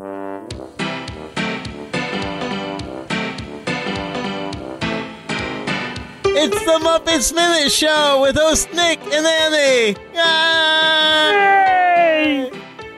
It's 0.00 0.14
the 6.64 6.78
Muppets 6.84 7.34
Minute 7.34 7.72
Show 7.72 8.20
with 8.22 8.36
host 8.36 8.72
Nick 8.72 9.00
and 9.12 9.26
Annie. 9.26 9.96
Yay! 10.14 10.20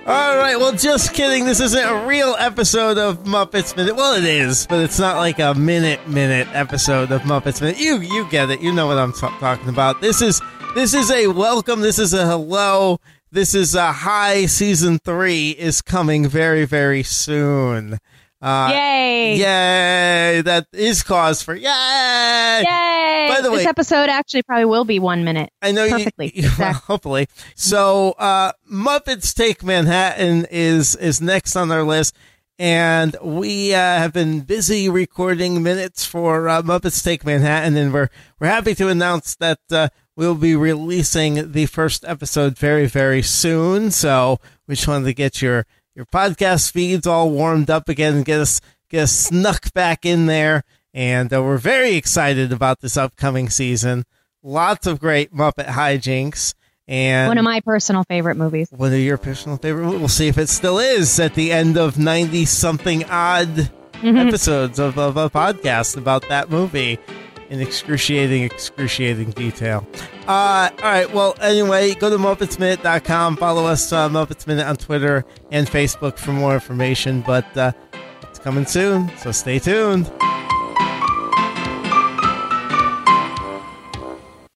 All 0.07 0.37
right, 0.37 0.57
well, 0.59 0.73
just 0.73 1.15
kidding. 1.15 1.47
This 1.47 1.61
isn't 1.61 1.89
a 1.89 2.07
real 2.07 2.37
episode 2.39 2.99
of 2.99 3.25
Muppets 3.25 3.75
Minute. 3.75 3.97
Well, 3.97 4.15
it 4.15 4.25
is, 4.25 4.67
but 4.67 4.81
it's 4.81 4.99
not 4.99 5.17
like 5.17 5.39
a 5.39 5.55
minute 5.55 6.07
minute 6.07 6.49
episode 6.53 7.13
of 7.13 7.23
Muppets 7.23 7.63
Minute. 7.63 7.79
You 7.81 8.01
you 8.01 8.29
get 8.29 8.51
it. 8.51 8.61
You 8.61 8.75
know 8.75 8.87
what 8.87 8.99
I'm 8.99 9.15
t- 9.15 9.21
talking 9.21 9.71
about. 9.71 10.03
This 10.03 10.21
is 10.21 10.43
this 10.75 10.93
is 10.93 11.11
a 11.11 11.29
welcome. 11.29 11.81
This 11.81 11.99
is 11.99 12.13
a 12.13 12.27
hello. 12.27 13.01
This 13.33 13.55
is 13.55 13.75
a 13.77 13.93
hi 13.93 14.47
Season 14.47 14.99
three 14.99 15.51
is 15.51 15.83
coming 15.83 16.27
very 16.29 16.65
very 16.65 17.03
soon. 17.05 17.99
Uh, 18.43 18.71
Yay! 18.73 19.37
Yay! 19.37 20.41
That 20.41 20.67
is 20.73 21.03
cause 21.03 21.43
for 21.43 21.55
yay! 21.55 21.63
Yay! 21.65 23.27
By 23.29 23.41
the 23.43 23.51
way- 23.53 23.59
this 23.59 23.67
episode 23.67 24.09
actually 24.09 24.43
probably 24.43 24.65
will 24.65 24.85
be 24.87 24.99
one 24.99 25.25
minute. 25.25 25.51
I 25.63 25.73
know 25.73 25.89
Perfectly. 25.89 26.33
you. 26.35 26.49
Well, 26.59 26.73
hopefully. 26.73 27.29
So, 27.55 28.13
uh, 28.13 28.53
Muppets 28.73 29.35
Take 29.35 29.63
Manhattan 29.63 30.47
is 30.51 30.97
is 30.97 31.21
next 31.21 31.55
on 31.55 31.71
our 31.71 31.83
list, 31.83 32.17
and 32.59 33.15
we 33.23 33.75
uh, 33.75 33.79
have 33.79 34.15
been 34.15 34.41
busy 34.41 34.89
recording 34.89 35.63
minutes 35.63 36.05
for 36.07 36.49
uh, 36.49 36.63
Muppets 36.63 37.05
Take 37.05 37.25
Manhattan, 37.27 37.77
and 37.77 37.93
we're 37.93 38.09
we're 38.41 38.49
happy 38.49 38.75
to 38.77 38.89
announce 38.89 39.37
that 39.37 39.61
uh, 39.71 39.89
we'll 40.17 40.35
be 40.35 40.55
releasing 40.57 41.53
the 41.53 41.67
first 41.67 42.05
episode 42.07 42.57
very 42.59 42.87
very 42.87 43.23
soon. 43.23 43.91
So, 43.91 44.39
we 44.67 44.75
just 44.75 44.89
wanted 44.89 45.07
to 45.07 45.15
get 45.15 45.41
your 45.43 45.67
your 45.95 46.07
podcast 46.07 46.73
feeds 46.73 47.07
all 47.07 47.31
warmed 47.31 47.71
up 47.71 47.89
again 47.89 48.17
and 48.17 48.25
get 48.25 48.41
us 48.41 48.61
get 48.89 49.05
us 49.05 49.13
snuck 49.13 49.73
back 49.73 50.05
in 50.07 50.27
there. 50.27 50.65
And 50.93 51.33
uh, 51.33 51.43
we're 51.43 51.59
very 51.59 51.95
excited 51.95 52.53
about 52.53 52.81
this 52.81 52.97
upcoming 52.97 53.49
season. 53.49 54.05
Lots 54.43 54.87
of 54.87 54.99
great 54.99 55.33
Muppet 55.33 55.67
hijinks. 55.67 56.55
And 56.89 57.29
One 57.29 57.39
of 57.39 57.45
my 57.45 57.61
personal 57.61 58.03
favorite 58.05 58.37
movies. 58.37 58.69
one 58.75 58.93
of 58.93 58.99
your 58.99 59.17
personal 59.19 59.57
favorite. 59.59 59.89
We'll 59.91 60.09
see 60.09 60.27
if 60.27 60.39
it 60.39 60.49
still 60.49 60.81
is 60.81 61.21
at 61.21 61.35
the 61.35 61.53
end 61.53 61.79
of 61.79 61.99
90 61.99 62.45
something 62.47 63.05
odd 63.05 63.71
episodes 64.03 64.79
of, 64.81 64.99
of 64.99 65.17
a 65.17 65.31
podcast 65.31 65.97
about 65.97 66.29
that 66.31 66.51
movie 66.51 66.99
in 67.51 67.61
excruciating, 67.61 68.45
excruciating 68.45 69.33
detail. 69.33 69.87
Uh, 70.27 70.71
all 70.71 70.83
right. 70.83 71.13
Well, 71.13 71.37
anyway, 71.41 71.95
go 71.95 72.09
to 72.09 72.17
MuppetsMinute.com. 72.17 73.37
Follow 73.37 73.67
us, 73.67 73.93
uh, 73.93 74.09
Muppets 74.09 74.47
Minute, 74.47 74.67
on 74.67 74.77
Twitter 74.77 75.25
and 75.51 75.67
Facebook 75.67 76.17
for 76.17 76.33
more 76.33 76.55
information. 76.55 77.21
But 77.21 77.57
uh, 77.57 77.73
it's 78.23 78.39
coming 78.39 78.65
soon, 78.65 79.11
so 79.19 79.33
stay 79.33 79.59
tuned. 79.59 80.11